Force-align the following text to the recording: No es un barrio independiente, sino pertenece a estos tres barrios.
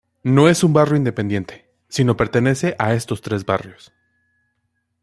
No 0.23 0.49
es 0.49 0.63
un 0.63 0.73
barrio 0.73 0.95
independiente, 0.95 1.69
sino 1.87 2.17
pertenece 2.17 2.75
a 2.79 2.95
estos 2.95 3.21
tres 3.21 3.45
barrios. 3.45 3.93